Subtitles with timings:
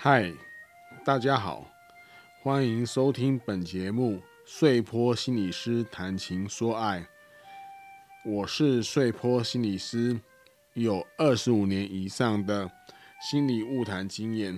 [0.00, 0.32] 嗨，
[1.04, 1.66] 大家好，
[2.40, 7.00] 欢迎收听本节目《碎坡心理师谈情说爱》。
[8.24, 10.20] 我是碎坡心理师，
[10.74, 12.70] 有二十五年以上的
[13.20, 14.56] 心理误谈经验。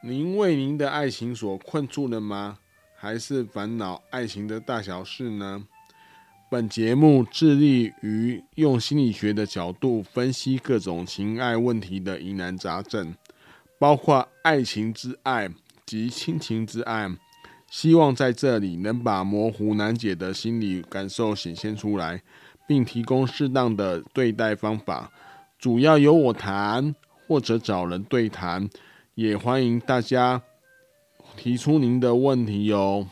[0.00, 2.58] 您为您的爱情所困住了吗？
[2.96, 5.68] 还是烦恼爱情的大小事呢？
[6.54, 13.12] 本节目致力于用心理学的角度分析各种情爱问题的疑难杂症，
[13.76, 15.50] 包括爱情之爱
[15.84, 17.10] 及亲情之爱。
[17.68, 22.22] 希望在这里能把模糊难解的心理感受显现出来，
[22.68, 25.10] 并提供适当的对待方法。
[25.58, 26.94] 主要由我谈，
[27.26, 28.70] 或者找人对谈，
[29.16, 30.40] 也欢迎大家
[31.36, 33.08] 提出您的问题哟。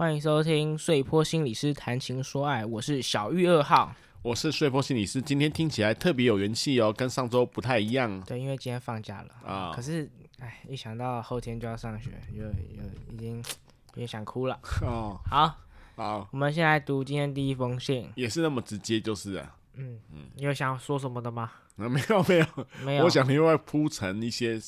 [0.00, 5.20] 欢迎收听碎坡心理师谈情说爱，我是小玉二号，我是睡坡心理师。
[5.20, 8.18] 今天听起来特别有元气哦，跟上周不太一样。
[8.22, 9.68] 对，因为今天放假了啊。
[9.68, 14.58] 哦、可是，哎，一想到后天就要上学，又又已经有点想哭了。
[14.80, 15.54] 哦，好，
[15.96, 19.54] 好，我们先来读今天第一封信，也是那么直接，就是啊。
[19.74, 21.52] 嗯嗯，你有想说什么的吗？
[21.76, 22.46] 啊，没有没有
[22.82, 24.58] 没有，我想另外铺陈一些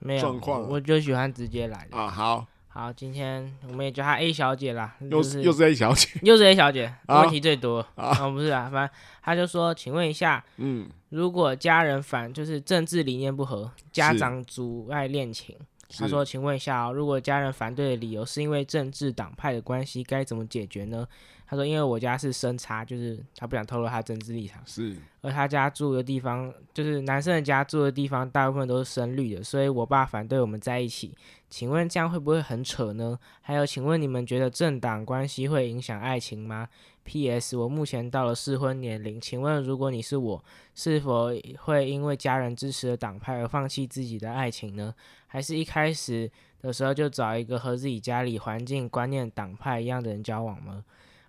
[0.00, 2.10] 没有状况，我就喜欢直接来的啊。
[2.10, 2.46] 好。
[2.76, 7.78] 好，今天我们也叫她 A 小姐啦，又是又是 A 小姐，又是 A 小姐，问题最多。
[7.94, 15.56] 啊，哦，不是啊，反正她就说，请问一下，嗯，如果家人反就是政治理念不合，家长阻碍恋情，
[15.96, 21.06] 她说，请问一下哦，如果家人反对的理由是因为政治党派的关系，该怎么解决呢？
[21.46, 24.62] 他说：“因为我家是深差，就是他不想透露他政治立场。
[24.64, 31.14] 是，而他家住的地方，就是男生的家住的地方，大部分都是深绿的，所以我爸反对我们在一起。
[31.50, 33.18] 请问这样会不会很扯呢？
[33.42, 36.66] 还有，请问你们觉得政党关系会影响爱情吗
[37.04, 37.56] ？P.S.
[37.56, 40.42] 我目前到了适婚年龄，请问如果你是我，
[40.74, 44.94] 是否会因为家人支持的党派而放弃自己的爱情呢？
[45.26, 46.30] 还是一开始
[46.62, 50.82] 的时候就找一个和自己家里环境观念党派一样的人交往吗？”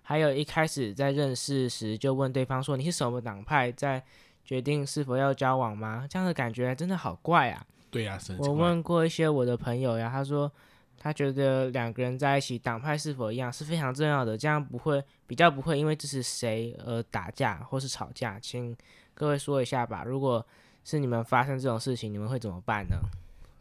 [0.08, 4.00] 还有一开始在认识时就问对方说，你是什么党派，在
[4.44, 6.06] 决定是否要交往吗？
[6.08, 7.66] 这样的感觉真的好怪啊！
[7.90, 10.50] 对呀，我问过一些我的朋友呀，他说
[10.96, 18.38] 他觉得两个人在一起党派是否一样是非常重要的，这样不会比较不会因为支持谁而打架或是吵架。
[18.38, 18.76] 请
[19.12, 20.46] 各位说一下吧，如果
[20.84, 22.96] 是你们发生这种事情，你们会怎么办呢？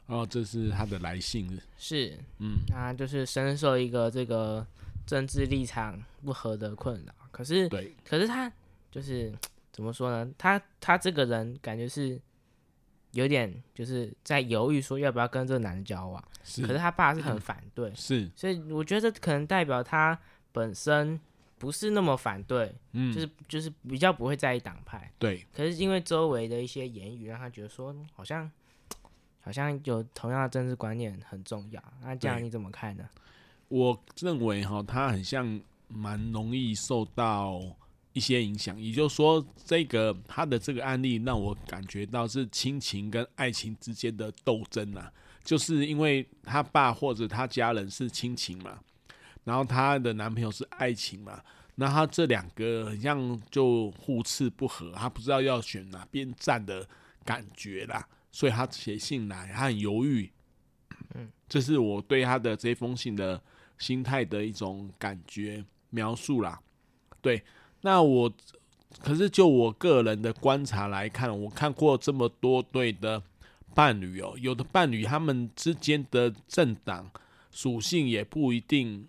[0.05, 4.63] 哦，这是他的来信是，嗯，他就是深受一个这个。
[5.05, 8.51] 政治立场不合的困扰，可是，对可是他
[8.91, 9.33] 就是
[9.71, 10.31] 怎么说呢？
[10.37, 12.19] 他他这个人感觉是
[13.11, 16.23] 有点就是在犹豫，说要不要跟这个男的交往。
[16.43, 20.17] 是，可是他爸是很反对，是，所以我觉得可能代表他
[20.51, 21.19] 本身
[21.57, 25.11] 不是那么反对，嗯，就是就是比较不会在意党派。
[25.17, 28.49] 对，可是因为周围的一些言语，让他觉得说好像
[29.41, 31.83] 好像有同样的政治观念很重要。
[32.01, 33.09] 那这样你怎么看呢？
[33.67, 37.59] 我认为哈，他很像蛮容易受到
[38.13, 45.11] 一些影响，也就是说，这个他的这个案例让我感觉到是亲情跟爱情之间的斗争啊，
[45.43, 48.79] 就是因为他爸或者他家人是亲情嘛，
[49.43, 51.41] 然后他的男朋友是爱情嘛，
[51.75, 56.87] 那他这两个很像就互斥不合，他不知道要选哪边站的
[57.25, 60.31] 感觉啦，所以他写信来，他很犹豫，
[61.15, 63.41] 嗯，这是我对他的这封信的。
[63.77, 66.59] 心态的一种感觉描述啦，
[67.21, 67.43] 对，
[67.81, 68.31] 那我
[69.01, 73.21] 可是就我个人的观察来看，我看过这么多对的
[73.73, 77.09] 伴侣哦，有的伴侣他们之间的政党
[77.51, 79.05] 属性也不一定，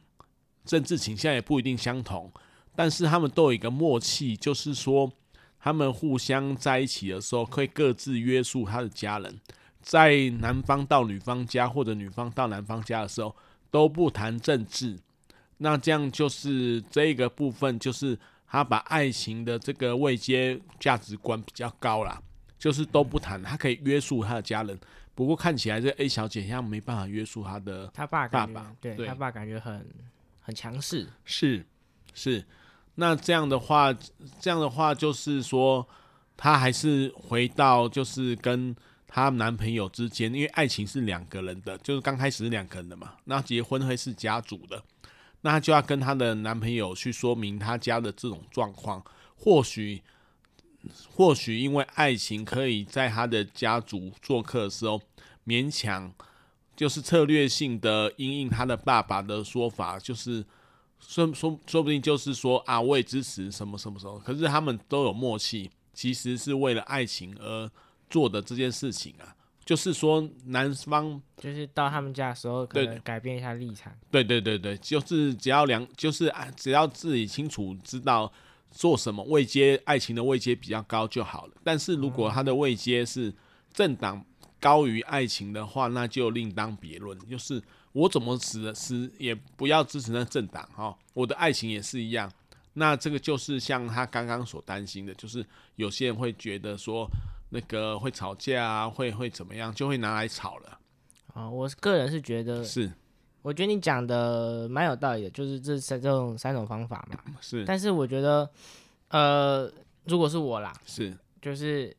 [0.65, 2.33] 政治倾向也不一定相同，
[2.75, 5.13] 但是他们都有一个默契，就是说
[5.61, 9.41] 他们互相在一起的时候，可以各自约束他的家人，
[9.81, 13.35] 在男方到女方家或者女方到男方家的时候。
[13.71, 14.99] 都不谈政治，
[15.59, 22.21] 那这样就是这个部分，就是他把爱情的这个位阶价值观比较高啦，
[22.59, 24.79] 就是都不谈，他可以约束他的家人。
[25.15, 29.87] 不过看起来这 A 小姐好像没办法约束他的他爸爸，对，对他爸感觉很
[30.41, 31.65] 很强势，是
[32.15, 32.45] 是。
[32.95, 33.93] 那这样的话，
[34.41, 35.87] 这样的话就是说，
[36.37, 38.75] 他还是回到就是跟。
[39.07, 43.15] 她男朋友之间，因为爱情是两个人的，就是刚开始是两个人的嘛。
[43.25, 44.83] 那结婚会是家族的，
[45.41, 49.05] 那她就要跟她的男朋友去说明她家的这种状况。
[49.37, 50.03] 或许，
[51.11, 55.01] 或许因为爱情可以在她的家族做客的时候，
[55.47, 56.13] 勉强
[56.75, 60.45] 就是策略性的因应她的爸爸的说法，就是
[60.99, 67.71] 说说说不定就是说啊，我也支持什么什么什么，可是他们都有默契，其实是为了爱情而
[68.09, 69.35] 做的这件事情啊。
[69.65, 73.93] 就是说，男方就是到他们家的时候，可能改变一下立场。
[74.13, 78.33] 对对对对，就是只要两，就是只要自己清楚知道
[78.71, 81.55] 做什么位阶，爱情的位阶比较高就好了。
[81.65, 83.35] 但是如果他的位阶是
[83.73, 84.25] 政党
[84.61, 87.19] 高于爱情的话，那就另当别论。
[87.29, 87.61] 就是
[87.91, 92.31] 我怎么死的死也不要支持那政党哈，我的爱情也是一样。
[92.75, 95.45] 那这个就是像他刚刚所担心的，就是
[95.75, 97.11] 有些人会觉得说。
[97.51, 100.79] 那个会吵架啊，会会怎么样，就会拿来吵了。
[101.35, 102.91] 啊、哦，我个人是觉得是，
[103.43, 107.19] 我觉得你讲的蛮有道理的，就是这三这种三种方法嘛。
[107.41, 108.51] 是，但是我觉得，
[109.09, 109.71] 呃，
[110.05, 111.95] 如果是我啦，是，就是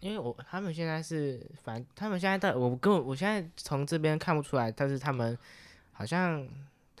[0.00, 5.36] 因为我他们现在是，反正他们现在到我根本我现在从这边看不出来，但是他们
[5.92, 6.46] 好像。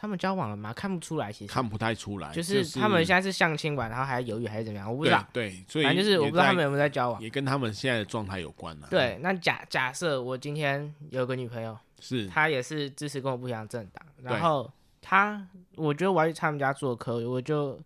[0.00, 0.72] 他们交往了吗？
[0.72, 2.30] 看不出来，其实看不太出来。
[2.32, 4.88] 就是他们现在是相亲完，然后还犹豫还是怎么样？
[4.88, 5.26] 我不知道。
[5.32, 8.86] 对，对，所以反正就是我不知道他们有没有在交往，也跟他们现在的状态有关了。
[8.88, 14.70] 对，那假假设我今天有个女朋友，是她也是支持跟我不一样的政党，然后
[15.02, 17.76] 她，我觉得我要去他们家做客，我就。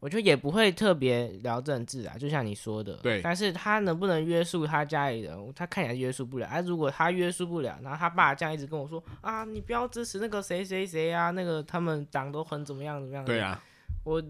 [0.00, 2.94] 我觉得也不会特别聊政治啊，就像你说的。
[3.02, 3.20] 对。
[3.22, 5.52] 但是他能不能约束他家里人？
[5.54, 6.46] 他看起来约束不了。
[6.46, 13.24] 哎，如果他约束不了，然后他爸这样一直跟我说啊，你不要支持那个谁谁谁啊，那个他们党都很怎么样怎么样。
[13.24, 13.62] 对啊。
[14.02, 14.22] 我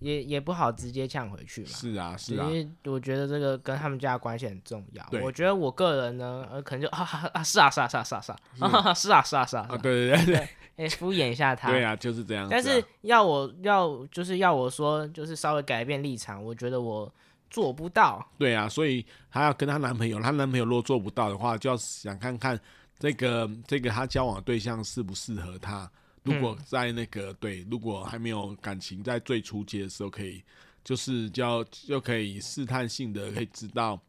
[0.00, 1.68] 也也不好直接呛回去嘛。
[1.68, 5.06] 是啊，是啊，因为我觉得这个跟他们家关系很重要。
[5.22, 11.70] 我觉得我个人呢，呃，可能就啊啊是啊是啊是啊是啊是啊是啊是啊是啊，对对对对，哎，敷衍一下他。
[11.70, 12.48] 对啊，就是这样。
[12.50, 17.12] 但是要我要就是要我说，就是稍微改变立场，我觉得我。
[17.52, 22.56] 做不到，对啊，所以她要跟她男朋友，她男朋友如果做不到的话，就要想看看
[22.96, 25.90] 这个这个她交往的对象适不适合她。
[26.22, 30.42] 如果在那个、嗯、对，如果还没有感情，在最初期的时候，可以
[30.84, 34.00] 就是交就可以试探性的可以知道，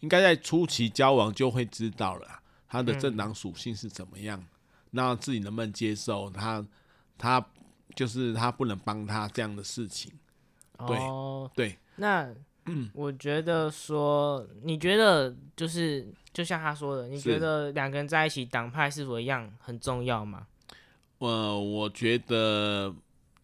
[0.00, 4.38] 应该在初期交往就会知道了，他的政党属性是怎么样。
[4.40, 4.46] 嗯
[4.94, 6.62] 那自己能不能接受他？
[7.16, 7.42] 他
[7.96, 10.12] 就是他不能帮他这样的事情。
[10.86, 11.78] 对、哦、对。
[11.96, 12.30] 那
[12.66, 20.46] 嗯，我觉得说，你觉得就是就像他说的，你觉得两个人在一起，党派是否一样很重要吗？
[21.22, 22.92] 呃，我觉得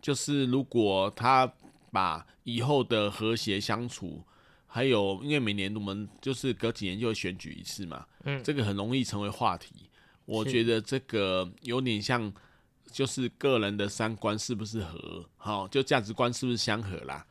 [0.02, 1.50] 就是如果他
[1.92, 4.20] 把以后的和谐相处，
[4.66, 9.88] 还有因为每年我们就是隔几年就会选举一次嘛，嗯，这个很容易成为话题。
[10.24, 12.32] 我觉得这个有点像，
[12.90, 17.24] 就是个人的三观是不是合，好，就价值观是不是相合啦，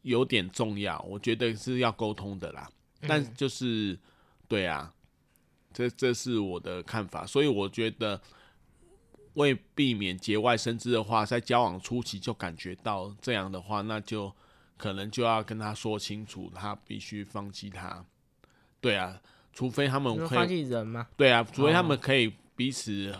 [0.00, 0.98] 有点重要。
[1.02, 2.66] 我觉得是要沟通的啦，
[3.06, 3.98] 但就是，
[4.48, 4.90] 对啊，
[5.74, 7.26] 这这是我的看法。
[7.26, 8.18] 所以我觉得，
[9.34, 14.32] 为避免节外生枝的话，在交往初期就感觉到这样的话，那就
[14.76, 18.04] 可能就要跟他说清楚，他必须放弃他。
[18.80, 19.20] 对啊。
[19.54, 20.64] 除非他们会，
[21.14, 23.14] 对啊，除非他们可以彼此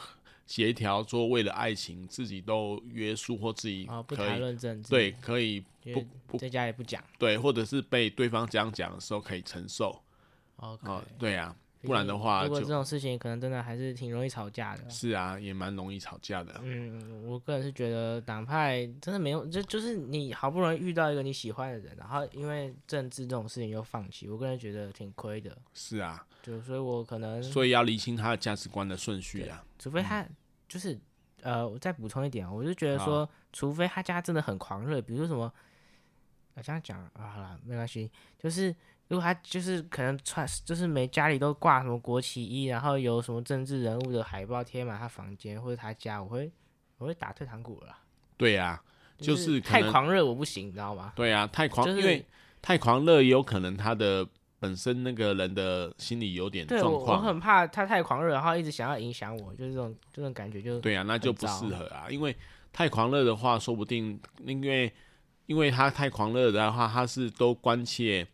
[0.46, 5.62] 协调，说为了爱情自己都约束或自己可以，哦、不谈论政治，对，可以
[5.92, 10.02] 不不在家也不讲，对，或者是被对方这样讲的时候可以承受。
[10.56, 11.54] OK，哦、对啊。
[11.82, 14.88] 不然的话，如果这种事情可能真的还是挺容易吵架的。
[14.88, 16.60] 是啊，也蛮容易吵架的。
[16.62, 25.56] 嗯，我个人是觉得党派真的没有，就就是你好不容易遇到一个你喜欢的人，然后因为政治这种事情又放弃，我个人觉得挺亏的。
[25.74, 29.64] 是啊，就所以，我可能所以要理清他的价值观的顺序啊。
[29.78, 30.24] 除非他
[30.68, 30.94] 就是、
[31.40, 35.52] 嗯、呃，我再补充一点，我就觉得说，除非他家真的很狂热，比如说什么，
[36.54, 38.08] 啊这样讲啊，好了，没关系，
[38.38, 38.72] 就是。
[39.12, 46.50] 如果他就是可能穿，就是每家里都挂什么国旗衣，然后有什么政治人物的海报贴满他房间或者他家，我会
[46.96, 47.94] 我会打退堂鼓了。
[48.38, 48.82] 对呀、啊，
[49.18, 51.12] 就是太狂热我不行，你知道吗？
[51.14, 52.24] 对呀、啊，太狂，就是、因为
[52.62, 54.26] 太狂热也有可能他的
[54.58, 57.04] 本身那个人的心理有点状况。
[57.04, 62.06] 对，我很怕他太狂热，然后一直想要影响我，就是这种这种感觉就对呀、啊，那就不适合啊。
[62.08, 62.34] 因为
[62.72, 64.90] 太狂热的话，说不定因为
[65.44, 68.26] 因为他太狂热的话，他是都关切。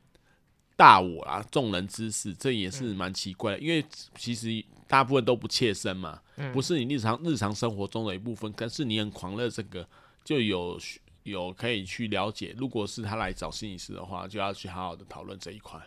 [0.79, 3.85] 大我啊，众人之事，这也是蛮奇怪的，嗯，因为
[4.17, 8.55] 其实大部分都不切身嘛，嗯，不是你日常日常生活中的一部分。
[8.57, 9.85] 但是你很狂热，这个
[10.23, 10.79] 就有
[11.25, 12.55] 有可以去了解。
[12.57, 15.81] 如果是他来找心理师的话，就要去好好的讨论这一块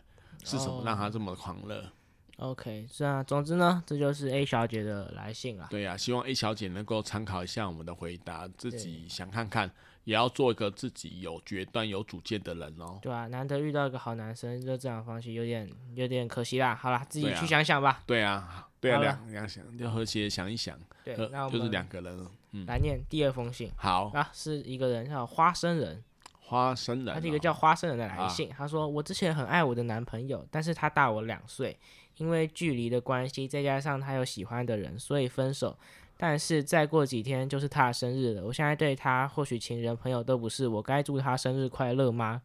[0.43, 1.89] 是什么让他这么狂热。
[2.35, 5.67] OK，是啊，总之呢，这就是 A 小姐的来信啊。
[5.69, 9.71] 对啊，希望 A 小姐能够参考一下我们的回答，自己想看看。
[10.03, 12.99] 也要做一个自己有决断、有主见的人哦。
[13.01, 16.73] 对啊，难得遇到一个好男生，就这样放弃，有点有点可惜啦。
[16.75, 18.03] 好啦，自己去想想吧。
[18.05, 20.77] 对啊，对啊，两两想，就和谐想一想。
[21.03, 23.71] 对，那我们就是两个人嗯、来念第二封信。
[23.75, 26.03] 好啊，是一个人叫花生人。
[26.39, 28.49] 花生人，他是一个叫花生人的来信。
[28.49, 31.79] 啊、他说：“我之前很爱我的男朋友，但是他大我两岁，
[32.17, 35.77] 因为距离的关系，再加上他有喜欢的人，所以分手。
[36.21, 42.43] 但是再过几天就是他的生日了，我现在对他或许情人朋友都不是，我该祝他生日快乐吗？”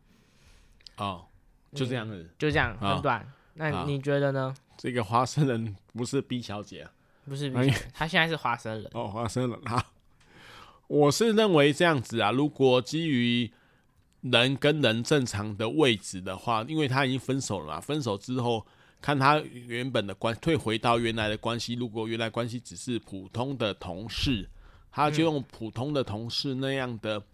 [0.96, 1.26] 哦，
[1.74, 3.20] 就这样子，嗯、就这样，很短。
[3.20, 4.54] 哦、那你觉得呢？
[4.78, 6.90] 这个花生人不是 B 小姐、啊，
[7.26, 8.90] 不是 B 他现在是花生人。
[8.94, 9.84] 哦，花生人哈，
[10.86, 13.52] 我是认为这样子啊，如果基于。
[14.22, 18.66] 人跟人正常的位置的话，因为他已经分手了嘛，分手之后
[19.06, 24.50] 看他原本的关退回到原来的关系，如果原来关系只是普通的同事，
[24.90, 27.24] 他就用普通的同事那样的、嗯、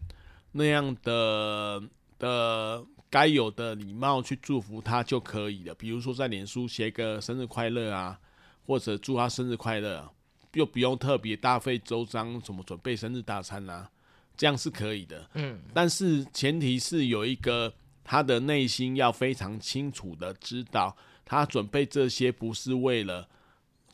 [0.53, 1.83] 那样的
[2.19, 5.75] 的该有的礼貌去祝福他就可以了。
[5.77, 8.21] 比如说在脸书写个生日快乐啊，
[8.67, 10.07] 或者祝他生日快乐，
[10.53, 13.89] 又不用特别大费周章怎么准备生日大餐啊。
[14.37, 17.73] 这样是可以的，嗯，但是前提是有一个
[18.05, 23.29] 他的内心要非常清楚的知道，他准备这些不是为了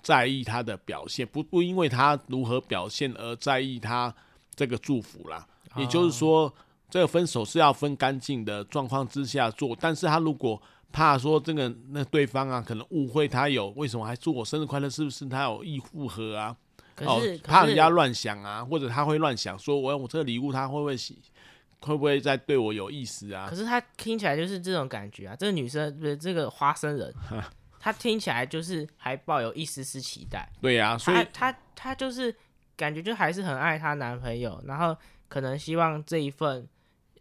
[0.02, 4.14] 在意他的表现，不不因为他如何表现而在意他
[4.54, 5.46] 这个祝福啦。
[5.76, 6.52] 也就是说，
[6.90, 16.56] 这个分手是要分干净的状况之下做，但是他如果怕说这个那对方啊可能误会他有为什么还祝我生日快乐，是不是他有意复合啊？
[17.02, 21.18] 哦、怕人家乱想啊，或者他会乱想，说我我这个礼物他会不会喜，
[21.80, 23.46] 会不会在对我有意思啊？
[23.48, 27.14] 可是他听起来就是这种感觉啊，这个女生不是这个花生人，
[27.80, 30.48] 她听起来就是还抱有一丝丝期待。
[30.60, 32.34] 对呀、啊，所以她她就是
[32.76, 34.96] 感觉就还是很爱她男朋友，然后
[35.28, 36.68] 可能希望这一份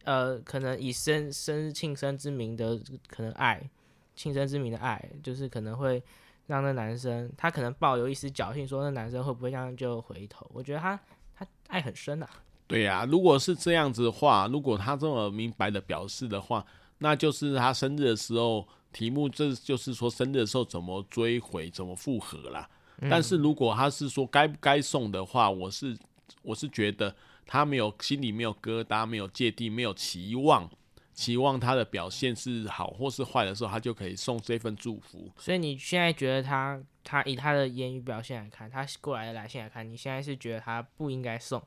[0.04, 3.70] 呃，可能以生生日庆生之名的可能爱，
[4.16, 6.04] 庆生之名的爱，就是可能会。
[6.48, 10.50] 让那男生，他可能抱有一丝侥幸，说那男生会不会这样就回头？
[10.54, 10.98] 我觉得他
[11.36, 12.30] 他爱很深啊。
[12.68, 16.66] 对呀、啊，如果是这样子的话，如果他这么明白的表示的话，
[16.98, 22.70] 那就是他生日的时候题目，这就是说生日的时候怎么追回，怎么复合啦。
[23.00, 25.98] 嗯、但是如果他是说该不该送的话，我是
[26.42, 30.70] 我是觉得他没有心里没有疙瘩，没有芥蒂，没有期望。
[31.14, 35.32] 期望他的表现是好或是坏的时候，他就可以送这份祝福。
[35.38, 41.60] 所以你现在觉得他，他以他的言语表现来看，他过来的来信来看，你现在是觉得他不应该送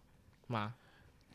[0.47, 0.75] 吗？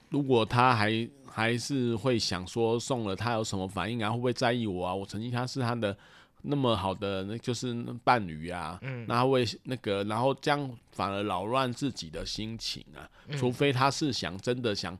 [0.09, 4.09] 如果他还还是会想说送了，他有什么反应啊？
[4.11, 4.93] 会不会在意我啊？
[4.93, 5.95] 我曾经他是他的
[6.41, 13.09] 那么好的，那就是伴侣啊，嗯，然后会那个，然后这样反而扰乱自己的心情啊。
[13.37, 14.97] 除非他是想真的想。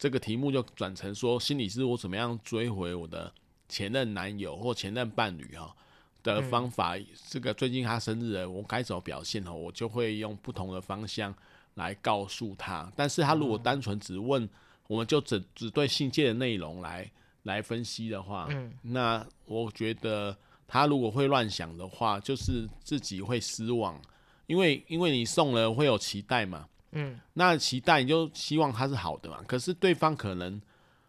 [0.00, 3.32] 这个题目就转成说，心理是我怎么样追回我的
[3.68, 5.74] 前任男友或前任伴侣哈
[6.22, 6.96] 的方法。
[6.96, 9.52] 嗯、这个最近他生日了，我该怎么表现哈？
[9.52, 11.34] 我就会用不同的方向
[11.78, 12.92] 来告诉他。
[12.94, 14.46] 但是他如果单纯只问，
[14.86, 17.10] 我们就只只对信件的内容来
[17.44, 23.98] 来分析的话，嗯、那我觉得他如果会乱想的话，就是自己会失望，
[24.46, 26.66] 因为因为你送了会有期待嘛。
[26.92, 29.42] 嗯，那期待你就希望他是好的嘛？
[29.46, 30.60] 可是对方可能，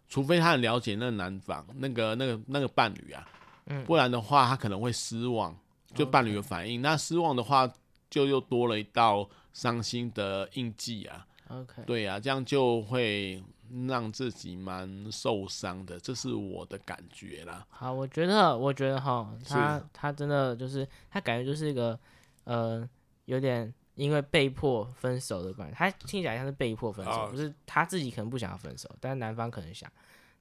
[0.09, 3.25] 除非他很了解那个男方、那个那个那个伴侣啊，
[3.67, 5.57] 嗯，不然的话他可能会失望，
[5.93, 6.81] 就伴侣的反应。
[6.81, 7.65] 那失望的话，
[8.09, 11.25] 就又多了一道伤心的印记啊。
[11.47, 13.43] OK，对啊，这样就会
[13.87, 17.65] 让自己蛮受伤的，这是我的感觉啦。
[17.69, 21.99] 好，我觉得，我觉得哈，他他真的就是他感觉就是一个
[22.43, 22.87] 呃
[23.25, 23.73] 有点。
[23.95, 29.91] 因为被迫分手的关系，他听起来像是被迫分手，不是他自己可能不想要分手，但是男方可能想。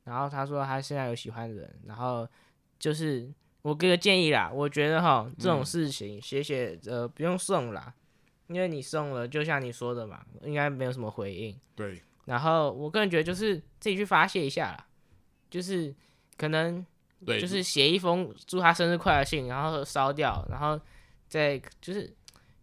[0.05, 2.25] 然后他说他现在有喜欢的人，然后
[2.79, 3.29] 就是
[3.69, 7.93] 我给个建议啦，我觉得哈这种事情写写呃不用送啦，
[8.47, 11.55] 因为你送了，就像你说的嘛，应该没有什么回应。
[11.75, 12.03] 对。
[12.25, 14.87] 然后我个人觉得就是自己去发泄一下啦，
[15.51, 15.95] 就是
[16.37, 16.85] 可能
[17.25, 20.81] 对就是写一封祝他生日快乐信，然后烧掉，然后
[21.29, 22.15] 再就是。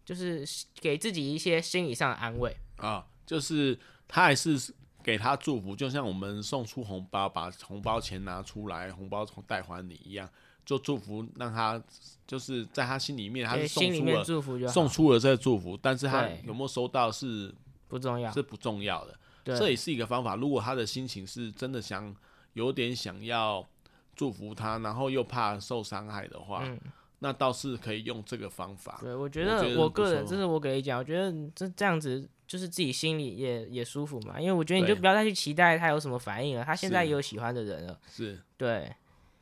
[0.06, 0.46] 就是
[0.80, 4.72] 给自己一些心理上的安慰啊，就是他还是
[5.02, 10.30] 给他祝福，就像我们送出红包，把红包钱拿出来，红包袋还你一样，
[10.66, 11.82] 就祝福让他
[12.26, 17.54] 就是在他心里面，他是送出了祝福，送出了这个祝福，但是他有没有收到是
[17.88, 19.18] 不重要，是不重要的。
[19.44, 20.36] 这也是一个方法。
[20.36, 22.14] 如果他的心情是真的想
[22.52, 23.66] 有点想要
[24.14, 26.60] 祝福他，然后又怕受伤害的话。
[26.64, 26.78] 嗯
[27.20, 28.98] 那倒是可以用这个方法。
[29.00, 34.38] 对，我觉得我个人，这是我给你讲，我觉得这这样子就是自己心里也也舒服嘛。
[34.38, 37.98] 因为我觉得你就不要再去期待他有什么反应了，他现在也有喜欢的人了。
[38.06, 38.94] 是，对，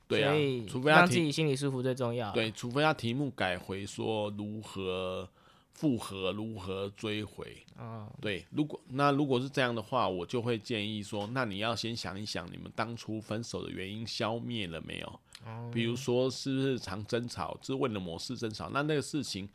[0.07, 0.33] 对啊，
[0.69, 2.31] 除非让自己心里舒服最重要。
[2.33, 5.29] 对，除非他题目改回说如何
[5.73, 7.57] 复合如何追回？
[7.79, 15.21] 哦，对，如果那如果是这样的话，我就会建议说，那你要先想一想，你们当初分手的原因消灭了没有？
[15.47, 19.49] 哦，比如说是不是常争吵，是为了某事争吵，那那个事情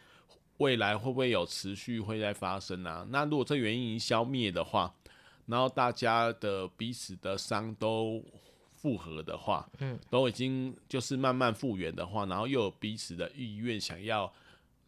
[0.57, 3.05] 未来会不会有持续会在发生啊？
[3.09, 4.93] 那如果这原因已经消灭的话，
[5.45, 8.21] 然后大家的彼此的伤都
[8.81, 14.31] 复合的话，嗯，都已经就是慢慢复原的话，然后又有彼此的意愿想要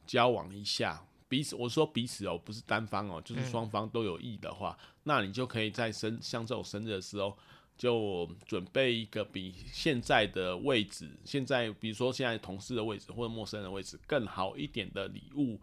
[0.08, 7.38] 交往一下，彼此我说彼此哦，不是单方哦，就是双方都有意的话，嗯，那你就可以在生像这种生日的时候，
[7.78, 15.60] 就准备一个比现在的位置，现在比如说现在同事的位置或者陌生人的位置更好一点的礼物，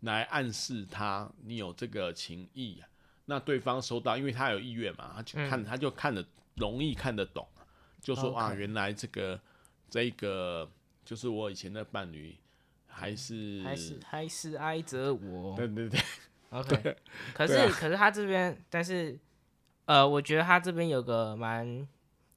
[0.00, 2.82] 来暗示他你有这个情谊。
[3.28, 7.44] 那对方收到，因为他有意愿嘛，他就看、嗯、他就看得容易看得懂，
[8.14, 9.40] 就说.啊，原来这个
[9.90, 10.70] 这个
[11.04, 12.36] 就是我以前的伴侣，
[12.86, 15.56] 还是还是还是爱着我。
[15.56, 16.00] 对对 对
[16.50, 16.96] ，OK 对。
[17.34, 19.18] 可是、啊、可是他这边，但是
[19.86, 21.86] 呃，我觉得他这边有个蛮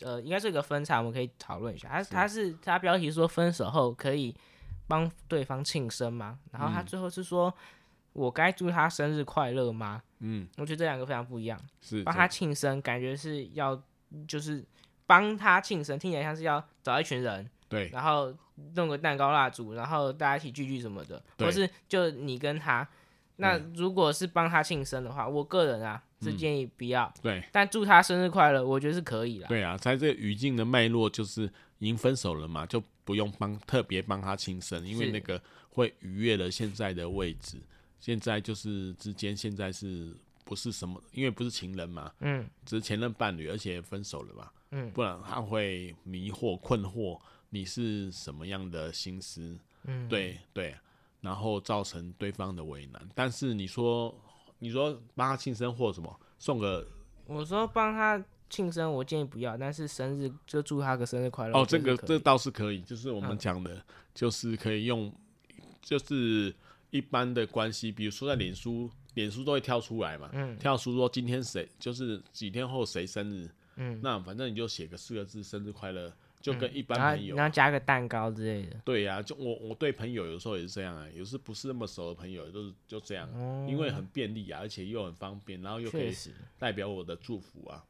[0.02, 1.88] 呃，应该是一个分叉，我们可以讨论一下。
[1.90, 4.36] 他是他是他标题说分手后可以
[4.88, 6.40] 帮对方庆生吗？
[6.52, 7.50] 然后他最后是说。
[7.50, 7.76] 嗯
[8.14, 10.02] 我该祝他生日快乐吗？
[10.18, 11.58] 嗯，我觉得这两个非常不一样。
[11.80, 13.82] 是帮他庆生，感觉是要
[14.28, 14.66] 就是
[15.10, 18.32] 帮他庆生，听起来像是要找一群人，对，然后
[18.76, 22.88] 弄个蛋糕蜡烛，然后大家一起聚聚什么的，或是就你跟他。
[23.38, 27.06] 那如果是帮他庆生的话，我个人啊是建议不要。
[27.06, 29.48] 嗯、对，但祝他生日快乐，我觉得是可以的。
[29.48, 37.58] 对啊，在这个语境的脉络，就是已经分手了嘛，就不用帮特别帮他庆生，因为那个会逾越了现在的位置。
[37.98, 40.14] 现在就是之间，现在是
[40.44, 41.02] 不是什么？
[41.14, 50.76] 因为不是情人嘛，嗯，只是前任伴侣，而且分手了嘛，嗯，不然他会迷惑、困惑你是什么样的心思，嗯，对对，
[51.22, 53.10] 然后造成对方的为难。
[53.14, 54.14] 但是你说，
[54.60, 56.88] 你说帮他庆生或什么，送个，
[57.26, 61.60] 我说帮他庆生，我建议不要，但是生日就祝他个生日快乐。
[61.60, 65.14] 哦，这个这倒是可以，就是我们讲的，嗯、就是可以用，
[65.82, 66.56] 就是。
[66.92, 73.48] 一般的关系，比如说在脸书，脸书都会跳出来嘛，嗯、跳出说今天谁就是几天后谁生日，
[73.82, 78.76] 嗯、那反正你就写个四个字“生日快乐”，就跟一般朋友，然后加个蛋糕之类的。
[78.84, 86.14] 对呀、啊，就我我对朋友有时候也是这样啊，有时不是那么熟的朋友都是就这样，哦、因为很便利啊，而且又很方便，然后又可以
[86.58, 87.84] 代表我的祝福啊，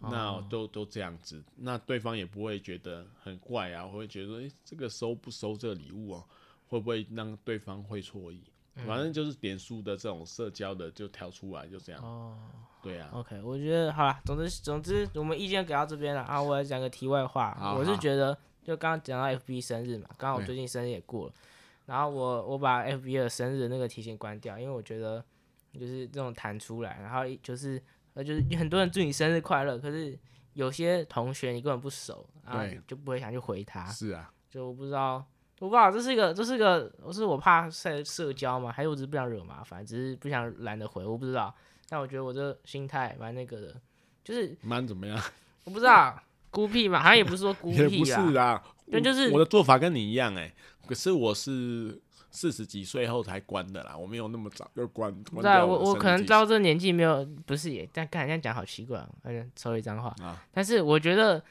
[0.00, 6.24] 那都都这样子，那对方也不会觉得很怪啊，会觉得诶、欸，这个收不收这个礼物啊？
[6.68, 8.42] 会不会让对方会错意？
[8.84, 12.02] 反正就是脸书的这种社交的就挑出来，就这样。
[12.02, 12.36] 哦，
[12.82, 13.08] 对啊。
[13.12, 16.42] OK，我觉得好了，总之总之我们意见给到这边了啊。
[16.42, 21.38] 我来讲个题外话，我是觉得就刚刚讲到 FB 生日嘛，刚好我最近生日也过了，对
[21.86, 25.24] 然后我我把 FB 的生日那个提醒关掉，因为我觉得
[25.72, 30.18] 就是这种弹出来，然后就是呃就是很多人祝你生日快乐，可是
[30.52, 33.86] 有些同学你根本不熟，啊，就不会想去回他。
[33.86, 34.30] 是啊。
[34.50, 35.24] 就我不知道。
[35.58, 41.54] 我不知道这是一个，这是一个，我是我怕社社交嘛，还是我只是不想惹麻烦，只是不想懒得回，我不知道。
[41.88, 43.74] 但我觉得我这心态蛮那个的，
[44.22, 45.18] 就是蛮怎么样？
[45.64, 50.54] 我不知道，孤僻嘛，好像也不是说孤僻啊， 也不是啊，但 就是我的做法跟你一样哎、欸，
[50.86, 51.98] 可是我是
[52.30, 55.10] 四十几岁后才关的啦，我没有那么早就关。
[55.24, 60.44] 不知道，我我可能到这年纪没有，不是也，但看人家讲好奇怪，而且说一张话啊。
[60.52, 61.42] 但是我觉得。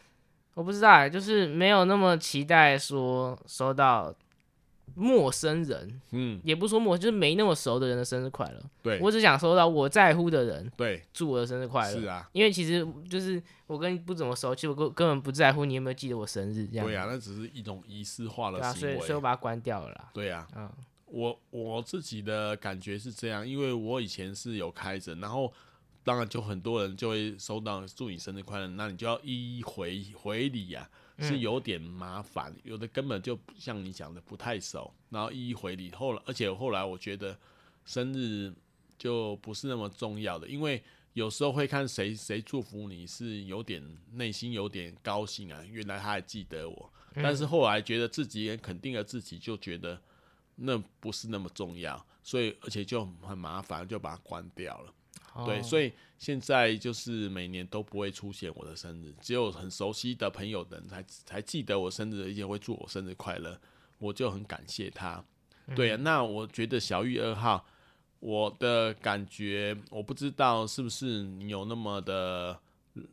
[0.56, 4.16] 我不知道，就是没有那么期待说收到
[4.96, 8.60] 陌生人，嗯，也不说陌，就是没那么熟的人的生日快乐。
[8.82, 12.00] 对，我只想收到我在乎的人，对，祝我的生日快乐。
[12.00, 16.88] 是啊，因为其实就是我跟你不怎么熟，其实我根根本不在乎你有没有记得我生日这样。
[16.88, 18.80] 对啊，那只是一种仪式化的行为。
[18.80, 20.10] 对啊，所以所以我把它关掉了啦。
[20.14, 20.72] 对啊，嗯，
[21.08, 25.52] 我我自己的感觉是这样，因为我以前是有开着，然后。
[26.06, 30.88] 当然，就很多人就会收到祝你生日快乐，那你就要一一回回礼呀，
[31.18, 32.54] 是有点麻烦。
[32.54, 35.90] 嗯、有的根本就像你讲的不太熟，然后一一回礼。
[35.92, 37.36] 后来，而且后来我觉得
[37.86, 38.54] 生日
[39.00, 46.94] 就不是那么重要的，因为有时候会看谁谁祝福你是有点内心有点高兴啊，原来他还记得我。
[47.16, 50.00] 但是后来觉得自己也肯定了自己，就觉得
[50.54, 54.94] 那不是那么重要，所以而且就很麻烦，就把它关掉了。
[55.46, 63.60] 对，所以现在就是每年都不会出现我的生日，只有很熟悉的朋友的人才才记得我生日，而且会祝我生日快乐，
[63.98, 65.24] 我就很感谢他。
[65.76, 67.66] 对啊，那我觉得小玉二号，
[68.20, 72.58] 我的感觉我不知道是不是你有那么的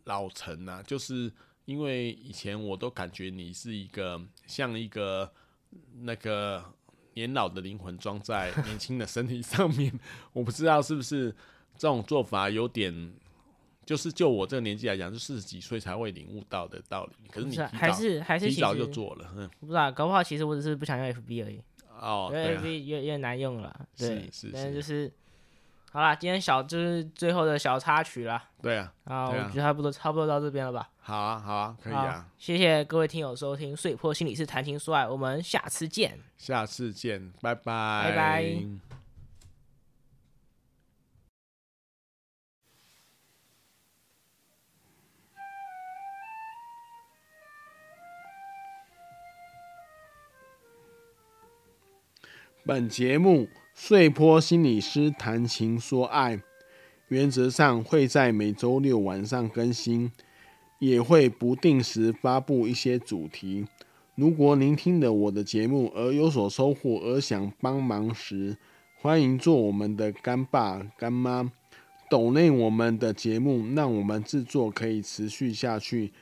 [0.04, 1.32] 老成啊，就是
[1.64, 5.32] 因为以前我都感觉你是一个像一个
[6.02, 6.62] 那个
[7.14, 9.98] 年老的灵魂装在年轻的身体上面，
[10.32, 11.34] 我不知道是不是
[11.82, 13.12] 这种做法有点，
[13.84, 17.12] 就是就我这个年纪来讲，就四十几岁才会领悟到的道理。
[17.28, 21.60] 可是你还是还是提早就做了，嗯，不知道，搞不好其实我只是不想用 FB 而已。
[21.98, 25.12] 哦，因为 FB 越越难用了，对，是是，但是就是。
[25.90, 28.42] 好啦，今天小就是最后的小插曲啦。
[28.62, 30.88] 对啊，啊，我觉得差不多差不多到这边了吧。
[31.00, 32.26] 好啊，好啊，可以啊。
[32.38, 36.16] 谢谢各位听友收听《碎破心理师谈情说爱》，我们下次见。
[36.38, 38.04] 下次见，拜拜。
[38.04, 39.01] 拜拜。
[52.64, 53.48] 本节目。
[53.74, 56.38] 碎坡心理师谈情说爱，
[57.08, 60.12] 原则上会在每周六晚上更新，
[60.78, 63.66] 也会不定时发布一些主题。
[64.14, 68.58] 如果您听了我的节目而有所收获，而想帮忙时，
[69.00, 71.50] 欢迎做我们的干爸干妈，
[72.10, 76.12] 抖内我们的节目，让我们制作可以持续下去。